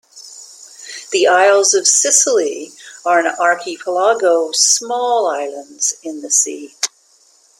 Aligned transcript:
The 1.11 1.27
Isles 1.27 1.75
of 1.75 1.87
Scilly 1.87 2.71
are 3.05 3.19
an 3.19 3.35
archipelago 3.37 4.49
of 4.49 4.55
small 4.55 5.27
islands 5.27 5.93
in 6.01 6.21
the 6.21 6.31
sea. 6.31 6.73